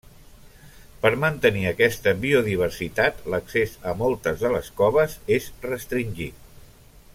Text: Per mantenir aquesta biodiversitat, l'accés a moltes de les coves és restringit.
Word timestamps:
Per 1.01 1.09
mantenir 1.23 1.65
aquesta 1.71 2.13
biodiversitat, 2.23 3.21
l'accés 3.35 3.77
a 3.93 3.93
moltes 4.01 4.43
de 4.47 4.53
les 4.57 4.73
coves 4.83 5.19
és 5.39 5.53
restringit. 5.71 6.45